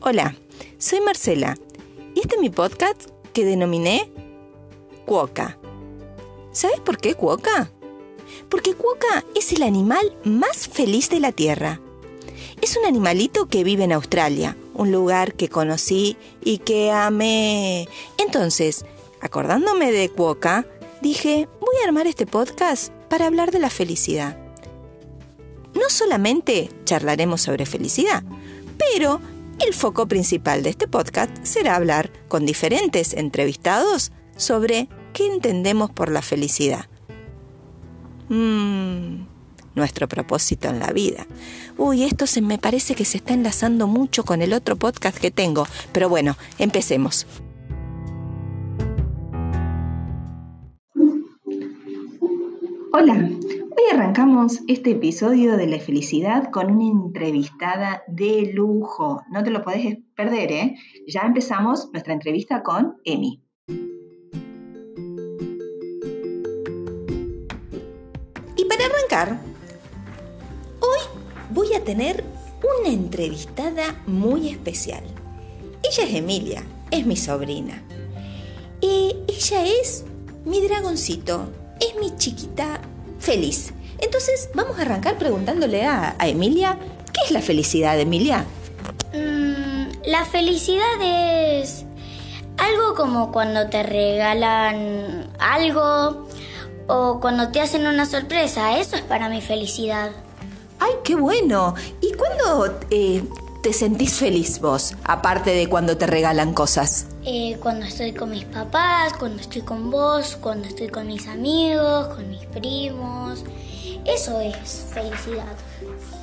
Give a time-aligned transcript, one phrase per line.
[0.00, 0.36] Hola,
[0.78, 1.58] soy Marcela
[2.14, 4.08] y este es mi podcast que denominé
[5.06, 5.58] Cuoca.
[6.52, 7.72] ¿Sabes por qué Cuoca?
[8.48, 11.80] Porque Cuoca es el animal más feliz de la Tierra.
[12.62, 17.88] Es un animalito que vive en Australia, un lugar que conocí y que amé.
[18.18, 18.84] Entonces,
[19.20, 20.64] acordándome de Cuoca,
[21.02, 24.38] dije, voy a armar este podcast para hablar de la felicidad.
[25.74, 28.22] No solamente charlaremos sobre felicidad,
[28.78, 29.20] pero
[29.60, 36.10] el foco principal de este podcast será hablar con diferentes entrevistados sobre qué entendemos por
[36.10, 36.86] la felicidad.
[38.28, 39.26] Mm,
[39.74, 41.26] nuestro propósito en la vida.
[41.76, 45.30] Uy, esto se me parece que se está enlazando mucho con el otro podcast que
[45.30, 47.26] tengo, pero bueno, empecemos.
[53.00, 59.22] Hola, hoy arrancamos este episodio de la felicidad con una entrevistada de lujo.
[59.30, 60.74] No te lo podés perder, ¿eh?
[61.06, 63.40] Ya empezamos nuestra entrevista con Emi.
[68.56, 69.38] Y para arrancar,
[70.80, 70.98] hoy
[71.54, 72.24] voy a tener
[72.80, 75.04] una entrevistada muy especial.
[75.84, 77.80] Ella es Emilia, es mi sobrina.
[78.80, 80.04] Y ella es
[80.44, 81.48] mi dragoncito,
[81.80, 82.80] es mi chiquita
[83.28, 83.74] feliz.
[83.98, 86.78] Entonces vamos a arrancar preguntándole a, Emilia,
[87.12, 88.46] ¿qué es la felicidad, Emilia?
[89.12, 91.84] Mm, la felicidad es
[92.56, 96.26] algo como cuando te regalan algo
[96.86, 98.78] o cuando te hacen una sorpresa.
[98.78, 100.10] Eso es para mi felicidad.
[100.80, 101.74] ¡Ay, qué bueno!
[102.00, 103.22] ¿Y cuándo eh,
[103.62, 107.06] te sentís feliz vos, aparte de cuando te regalan cosas?
[107.30, 112.08] Eh, cuando estoy con mis papás, cuando estoy con vos, cuando estoy con mis amigos,
[112.08, 113.44] con mis primos.
[114.06, 115.54] Eso es felicidad.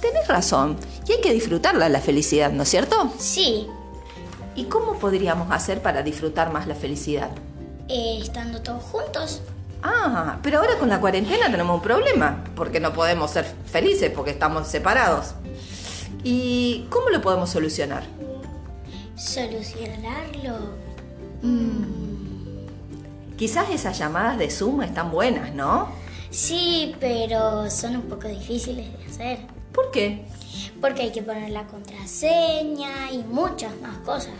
[0.00, 0.78] Tenés razón.
[1.06, 3.12] Y hay que disfrutarla la felicidad, ¿no es cierto?
[3.18, 3.66] Sí.
[4.54, 7.28] ¿Y cómo podríamos hacer para disfrutar más la felicidad?
[7.88, 9.42] Eh, estando todos juntos.
[9.82, 14.30] Ah, pero ahora con la cuarentena tenemos un problema, porque no podemos ser felices porque
[14.30, 15.34] estamos separados.
[16.24, 18.04] ¿Y cómo lo podemos solucionar?
[19.14, 20.85] Solucionarlo.
[21.46, 23.36] Mm.
[23.36, 25.88] Quizás esas llamadas de Zoom están buenas, ¿no?
[26.30, 29.38] Sí, pero son un poco difíciles de hacer.
[29.72, 30.24] ¿Por qué?
[30.80, 34.32] Porque hay que poner la contraseña y muchas más cosas.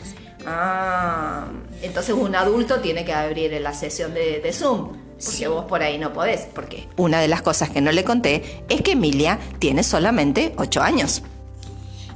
[0.46, 1.46] Ah,
[1.82, 4.96] entonces un adulto tiene que abrir la sesión de, Zoom.
[5.24, 6.46] Porque vos por ahí no podés.
[6.54, 10.82] Porque una de las cosas que no le conté es que Emilia tiene solamente 8
[10.82, 11.22] años.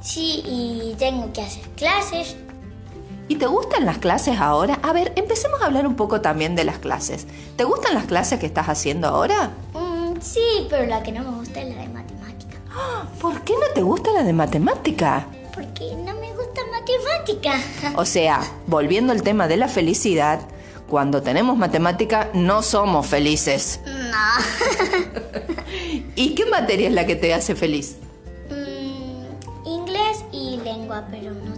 [0.01, 2.35] Sí, y tengo que hacer clases,
[3.31, 4.77] ¿Y te gustan las clases ahora?
[4.83, 7.27] A ver, empecemos a hablar un poco también de las clases.
[7.55, 9.51] ¿Te gustan las clases que estás haciendo ahora?
[9.73, 12.57] Mm, sí, pero la que no me gusta es la de matemática.
[13.21, 15.27] ¿Por qué no te gusta la de matemática?
[15.53, 17.57] Porque no me gusta matemática.
[17.95, 20.41] O sea, volviendo al tema de la felicidad,
[20.89, 23.79] cuando tenemos matemática no somos felices.
[23.85, 24.27] No.
[26.17, 27.95] ¿Y qué materia es la que te hace feliz?
[28.49, 31.50] Mm, inglés y lengua, pero no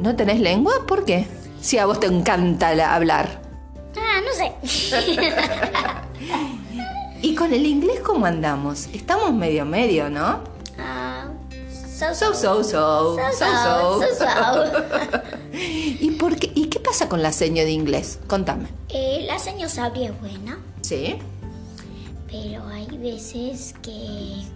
[0.00, 0.72] ¿No tenés lengua?
[0.88, 1.26] ¿Por qué?
[1.60, 3.42] Si a vos te encanta hablar.
[3.98, 4.50] Ah, no sé.
[7.22, 8.88] ¿Y con el inglés cómo andamos?
[8.94, 10.40] Estamos medio medio, ¿no?
[10.78, 11.26] Ah,
[11.70, 15.22] so so so so so so
[15.52, 18.20] ¿Y por qué y qué pasa con la seña de inglés?
[18.26, 18.68] Contame.
[18.88, 20.58] Eh, la seña sabria es buena.
[20.80, 21.16] Sí.
[22.30, 24.46] Pero hay veces que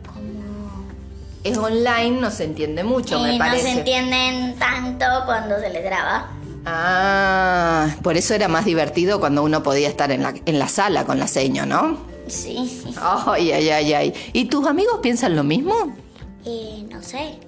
[1.44, 3.69] es online, no se entiende mucho, me parece.
[3.69, 6.31] No se entienden tanto cuando se les graba.
[6.65, 11.05] Ah, por eso era más divertido cuando uno podía estar en la, en la sala
[11.05, 11.99] con la seño, ¿no?
[12.27, 12.82] Sí.
[12.97, 14.15] Ay, ay, ay, ay.
[14.32, 15.75] ¿Y tus amigos piensan lo mismo?
[16.47, 17.38] Eh, no sé.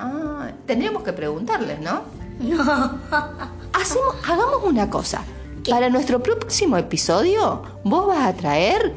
[0.00, 2.02] Ah, tendríamos que preguntarles, ¿no?
[2.40, 2.98] No.
[3.72, 5.22] Hacemos, hagamos una cosa.
[5.70, 8.92] Para nuestro próximo episodio, vos vas a traer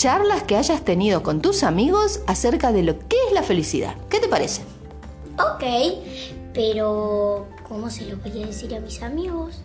[0.00, 3.94] charlas que hayas tenido con tus amigos acerca de lo que es la felicidad.
[4.08, 4.62] ¿Qué te parece?
[5.34, 5.62] Ok,
[6.54, 9.60] pero ¿cómo se lo voy a decir a mis amigos?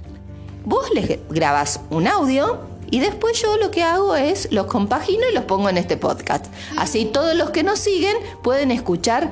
[0.65, 2.59] Vos les grabas un audio
[2.91, 6.47] y después yo lo que hago es los compagino y los pongo en este podcast.
[6.75, 9.31] Así todos los que nos siguen pueden escuchar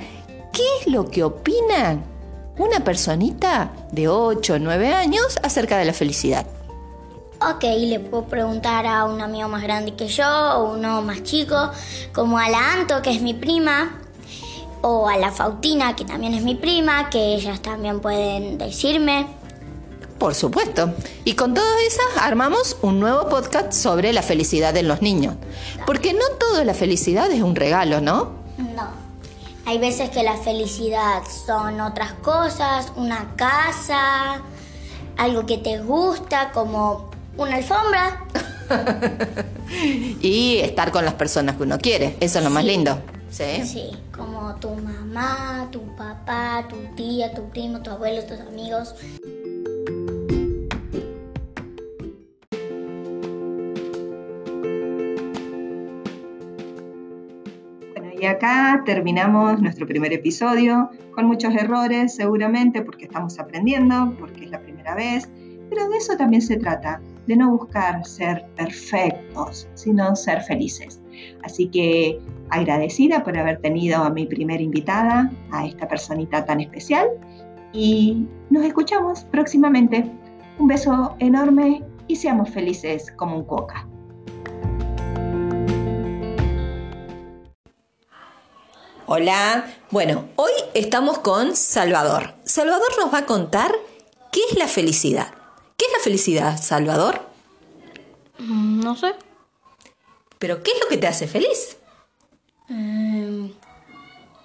[0.54, 2.02] qué es lo que opinan
[2.58, 6.46] una personita de 8 o 9 años acerca de la felicidad.
[7.52, 11.72] Ok, le puedo preguntar a un amigo más grande que yo o uno más chico,
[12.14, 14.00] como a la Anto, que es mi prima,
[14.82, 19.28] o a la Fautina, que también es mi prima, que ellas también pueden decirme.
[20.18, 20.94] Por supuesto.
[21.26, 25.36] Y con todas esas armamos un nuevo podcast sobre la felicidad en los niños.
[25.86, 28.32] Porque no toda la felicidad es un regalo, ¿no?
[28.58, 28.88] No.
[29.66, 34.42] Hay veces que la felicidad son otras cosas, una casa,
[35.18, 38.26] algo que te gusta, como una alfombra.
[40.22, 43.00] y estar con las personas que uno quiere, eso es lo más lindo.
[43.30, 43.66] ¿Sí?
[43.66, 48.96] Sí, como tu mamá, tu papá, tu tía, tu primo, tu abuelo, tus amigos.
[58.24, 64.50] Y acá terminamos nuestro primer episodio con muchos errores, seguramente, porque estamos aprendiendo, porque es
[64.50, 65.28] la primera vez,
[65.70, 71.02] pero de eso también se trata, de no buscar ser perfectos, sino ser felices.
[71.44, 77.08] Así que agradecida por haber tenido a mi primera invitada, a esta personita tan especial,
[77.72, 80.10] y nos escuchamos próximamente.
[80.60, 83.88] Un beso enorme y seamos felices como un coca.
[89.06, 92.36] Hola, bueno, hoy estamos con Salvador.
[92.46, 93.72] Salvador nos va a contar
[94.32, 95.43] qué es la felicidad.
[96.04, 97.22] ¿Qué es la felicidad, Salvador?
[98.40, 99.16] Mm, no sé.
[100.38, 101.78] ¿Pero qué es lo que te hace feliz?
[102.68, 103.50] Em,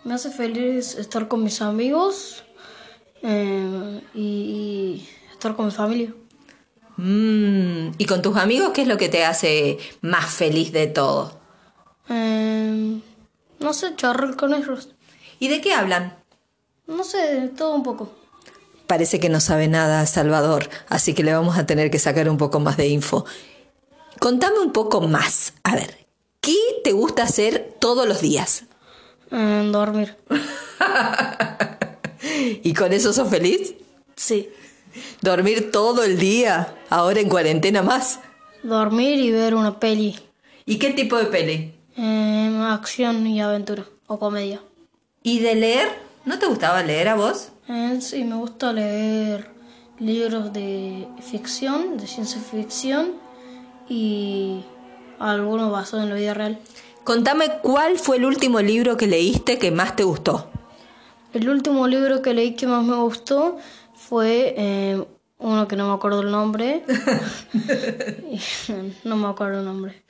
[0.04, 2.44] me hace feliz estar con mis amigos
[3.22, 6.14] em, y, estar con mi familia.
[6.96, 11.40] Mm, ¿Y con tus amigos qué es lo que te hace más feliz de todo?
[12.08, 13.00] Em,
[13.58, 14.90] no sé, charlar con ellos.
[15.40, 16.18] ¿Y de qué hablan?
[16.86, 18.12] No sé, todo un poco.
[18.88, 22.38] Parece que no sabe nada Salvador, así que le vamos a tener que sacar un
[22.38, 23.26] poco más de info.
[24.18, 25.52] Contame un poco más.
[25.62, 26.06] A ver,
[26.40, 28.64] ¿qué te gusta hacer todos los días?
[29.30, 30.16] Mm, dormir.
[32.62, 33.74] ¿Y con eso sos feliz?
[34.16, 34.48] Sí.
[35.20, 36.74] ¿Dormir todo el día?
[36.88, 38.20] Ahora en cuarentena más.
[38.62, 40.18] Dormir y ver una peli.
[40.64, 41.74] ¿Y qué tipo de peli?
[41.98, 44.62] Eh, acción y aventura o comedia.
[45.22, 46.07] ¿Y de leer?
[46.28, 47.48] ¿No te gustaba leer a vos?
[47.70, 49.50] Eh, sí, me gusta leer
[49.98, 53.14] libros de ficción, de ciencia ficción
[53.88, 54.62] y
[55.18, 56.58] algunos basados en la vida real.
[57.02, 60.50] Contame cuál fue el último libro que leíste que más te gustó.
[61.32, 63.56] El último libro que leí que más me gustó
[63.94, 65.02] fue eh,
[65.38, 66.84] uno que no me acuerdo el nombre.
[69.04, 70.02] no me acuerdo el nombre.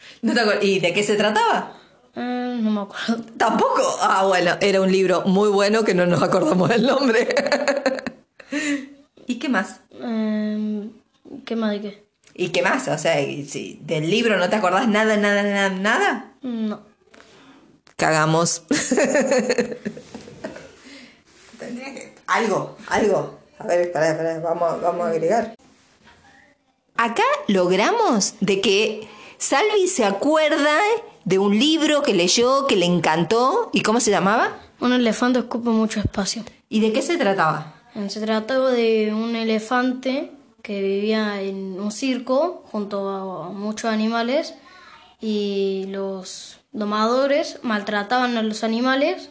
[0.63, 1.79] ¿Y de qué se trataba?
[2.17, 3.25] Eh, no me acuerdo.
[3.37, 3.83] ¿Tampoco?
[4.01, 7.29] Ah, bueno, era un libro muy bueno que no nos acordamos el nombre.
[9.27, 9.81] ¿Y qué más?
[9.93, 10.91] Eh,
[11.45, 12.09] ¿Qué más de qué?
[12.35, 12.89] ¿Y qué más?
[12.89, 16.33] O sea, si del libro no te acordás nada, nada, nada, nada.
[16.43, 16.81] No.
[17.97, 18.63] Cagamos.
[22.27, 23.39] Algo, algo.
[23.59, 25.55] A ver, espera, espera, vamos, vamos a agregar.
[26.97, 29.09] Acá logramos de que
[29.39, 30.79] Salvi se acuerda
[31.29, 33.69] de un libro que leyó, que le encantó.
[33.75, 34.57] ¿Y cómo se llamaba?
[34.81, 36.43] Un elefante ocupa mucho espacio.
[36.71, 37.75] ¿Y de qué se trataba?
[37.95, 40.33] Eh, se trataba de un elefante
[40.63, 44.55] que vivía en un circo junto a muchos animales
[45.21, 49.29] y los domadores maltrataban a los animales.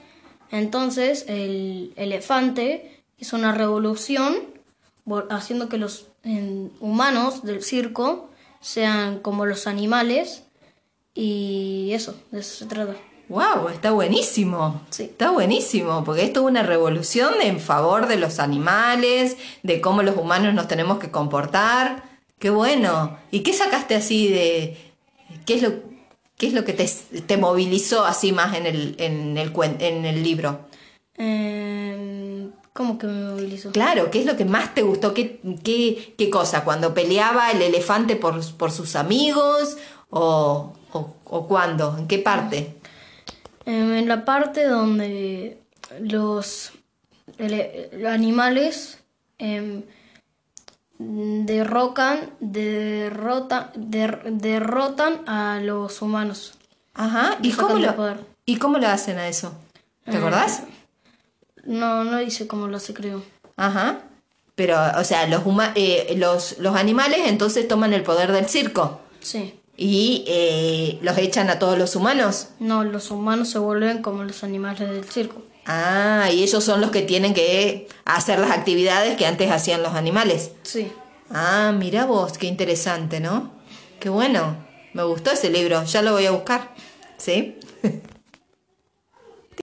[0.52, 4.36] Entonces el elefante hizo una revolución
[5.32, 6.06] haciendo que los
[6.80, 8.30] humanos del circo
[8.60, 10.44] sean como los animales
[11.20, 12.96] y eso, de eso se trata.
[13.28, 13.70] ¡Wow!
[13.74, 14.82] Está buenísimo.
[14.92, 15.04] Sí.
[15.04, 20.16] Está buenísimo, porque esto es una revolución en favor de los animales, de cómo los
[20.16, 22.04] humanos nos tenemos que comportar.
[22.38, 23.18] ¡Qué bueno!
[23.32, 24.78] ¿Y qué sacaste así de...
[25.48, 25.74] ¿Qué es lo,
[26.38, 26.88] qué es lo que te,
[27.22, 30.68] te movilizó así más en el, en el, en el libro?
[31.18, 33.72] Eh, ¿Cómo que me movilizó?
[33.72, 35.16] Claro, ¿qué es lo que más te gustó?
[35.16, 36.64] ¿Qué, qué, qué cosa?
[36.64, 39.78] ¿Cuando peleaba el elefante por, por sus amigos?
[40.12, 40.77] ¿O,
[41.30, 41.96] o, cuándo?
[41.98, 42.76] ¿En qué parte?
[43.66, 45.60] Em, en la parte donde
[46.00, 46.72] los,
[48.08, 49.00] animales
[49.40, 49.84] eh,
[51.00, 56.54] derrocan, derrota, derrotan a los humanos.
[56.94, 57.94] Ajá, ¿y cómo, lo,
[58.46, 59.54] ¿y cómo lo hacen a eso?
[60.06, 60.64] ¿Te eh, acordás?
[61.64, 63.22] No, no dice cómo lo hace, creo.
[63.56, 64.00] Ajá.
[64.56, 65.44] Pero, o sea, los,
[65.76, 69.02] eh, los, los animales entonces toman el poder del circo.
[69.20, 69.60] Sí.
[69.80, 72.48] ¿Y eh, los echan a todos los humanos?
[72.60, 75.44] No, los humanos se vuelven como los animales del circo.
[75.68, 79.94] Ah, y ellos son los que tienen que hacer las actividades que antes hacían los
[79.94, 80.52] animales.
[80.64, 80.92] Sí.
[81.30, 83.52] Ah, mira vos, qué interesante, ¿no?
[84.00, 84.66] Qué bueno.
[84.94, 86.74] Me gustó ese libro, ya lo voy a buscar.
[87.18, 87.60] ¿Sí?